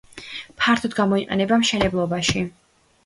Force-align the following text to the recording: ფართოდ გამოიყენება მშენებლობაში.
ფართოდ 0.61 0.95
გამოიყენება 0.99 1.59
მშენებლობაში. 1.65 2.43